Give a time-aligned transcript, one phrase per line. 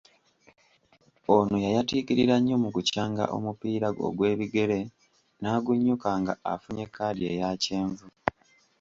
[1.33, 4.79] Ono yayatiikirira nnyo mu kukyanga omupiira ogw’ebigere
[5.41, 8.05] n’agunnyuka nga afunye kkaadi eya kyenvu.